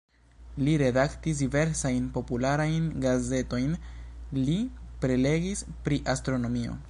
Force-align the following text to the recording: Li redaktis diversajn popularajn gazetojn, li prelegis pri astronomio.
Li 0.67 0.71
redaktis 0.81 1.41
diversajn 1.43 2.07
popularajn 2.15 2.89
gazetojn, 3.05 3.77
li 4.41 4.59
prelegis 5.05 5.65
pri 5.89 6.03
astronomio. 6.15 6.79